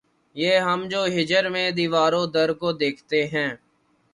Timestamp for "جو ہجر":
0.89-1.43